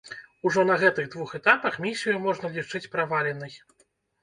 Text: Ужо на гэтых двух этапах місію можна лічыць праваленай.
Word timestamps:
Ужо 0.49 0.63
на 0.69 0.77
гэтых 0.83 1.11
двух 1.15 1.35
этапах 1.41 1.77
місію 1.85 2.17
можна 2.25 2.53
лічыць 2.57 2.85
праваленай. 2.99 3.57